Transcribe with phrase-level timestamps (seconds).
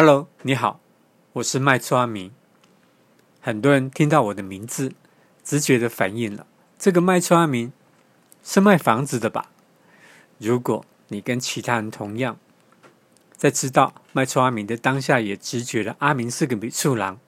[0.00, 0.78] Hello，你好，
[1.32, 2.30] 我是卖厝阿明。
[3.40, 4.92] 很多人听到我的名字，
[5.42, 6.46] 直觉的反应了，
[6.78, 7.72] 这个卖厝阿明
[8.44, 9.50] 是卖房子的吧？
[10.38, 12.38] 如果你跟其他人同样，
[13.36, 17.18] 在知道卖厝阿明的当下，也直觉了阿明是个卖厝郎，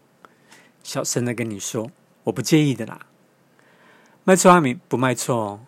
[0.85, 1.91] 小声的跟你说，
[2.23, 3.05] 我不介意的啦。
[4.23, 5.61] 卖厝阿明不卖错哦，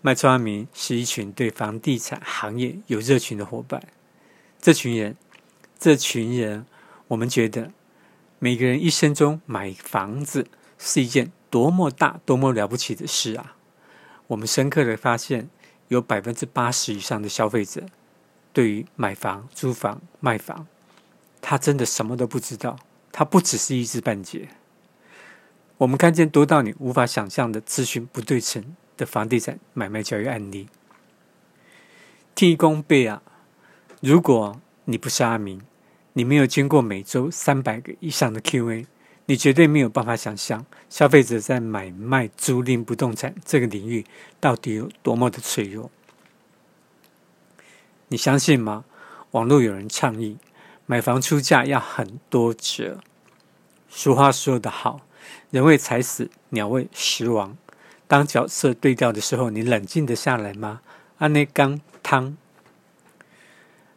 [0.00, 3.80] 卖厝阿明是一群对房地产行业有热情的伙伴。
[4.60, 5.16] 这群人，
[5.80, 6.66] 这群人，
[7.08, 7.72] 我们觉得
[8.38, 13.56] 每个人一生中买房子是一件多么大、多么了不起的事啊！
[14.26, 15.48] 我们深刻的发现，
[15.88, 17.86] 有百分之八十以上的消费者
[18.52, 20.66] 对于买房、租房、卖房，
[21.40, 22.78] 他真的什么都不知道，
[23.10, 24.50] 他不只是一知半解。
[25.78, 30.68] 我们看见多到你无法想象的资讯不对称的房地产买卖交易案例。
[32.34, 33.22] 天公伯啊，
[34.02, 35.62] 如果你不是阿明，
[36.12, 38.86] 你没有经过每周三百个以上的 Q&A，
[39.26, 44.04] 你绝对没有办法想象消费者在买卖租赁不动产这个领域
[44.40, 45.90] 到底有多么的脆弱。
[48.08, 48.84] 你相信吗？
[49.30, 50.38] 网络有人倡议
[50.86, 52.98] 买房出价要很多折。
[53.88, 55.00] 俗话说得好。
[55.50, 57.56] 人为财死，鸟为食亡。
[58.08, 60.80] 当角色对调的时候，你冷静得下来吗？
[61.18, 62.36] 阿内刚汤。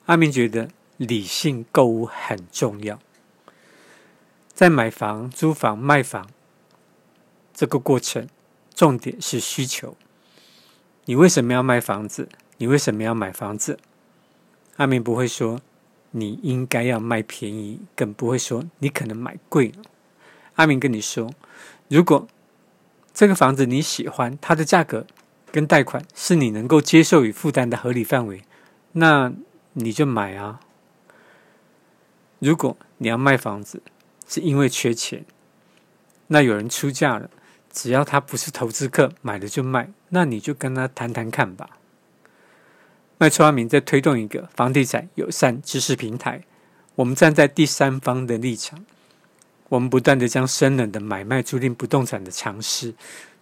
[0.06, 3.00] 阿明觉得理性购物很重要，
[4.54, 6.30] 在买房、租房、卖房
[7.54, 8.28] 这个过程，
[8.74, 9.98] 重点是需求。
[11.06, 12.30] 你为什么要卖房子？
[12.58, 13.80] 你为什么要买房子？
[14.78, 15.60] 阿明不会说
[16.12, 19.84] 你应该要卖便宜，更不会说你可能买贵了。
[20.56, 21.34] 阿明跟你说，
[21.88, 22.28] 如果
[23.14, 25.06] 这个房子你喜欢，它的价格
[25.52, 28.44] 跟贷款是你能够接受与负担的合理范围，
[28.94, 29.34] 那
[29.74, 30.62] 你就买啊。
[32.44, 33.82] 如果你要卖房子
[34.28, 35.24] 是因为缺钱，
[36.28, 37.30] 那有人出价了，
[37.72, 41.78] 只要他不是投资客，买了就卖，那你就跟他谈谈看吧。
[43.18, 46.44] 卖厝阿明在推动一个房地产友善知识平台，
[46.96, 48.86] 我们站在第三方的立场。
[49.70, 52.94] 我们不断地将生冷的买卖租赁不动产的常识，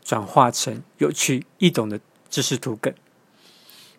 [0.04, 2.94] 转化成有趣易懂的知识图梗。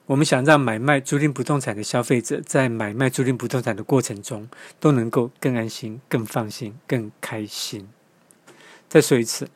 [0.06, 4.48] 我们想让买卖租赁不动产的消费者，在买卖租赁不动产的过程中，
[4.80, 7.88] 都能够更安心、更放心、更开心。
[8.88, 9.48] 再说一次，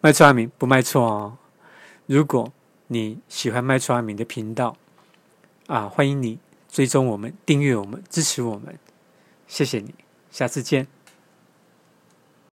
[0.00, 1.38] 卖出阿明不卖错哦。
[2.06, 2.52] 如果
[2.88, 4.76] 你喜欢卖出阿明的频道，
[5.66, 8.78] 啊，欢迎你追踪我们、订阅我们、支持我们，
[9.46, 9.94] 谢谢你，
[10.30, 10.99] 下次见。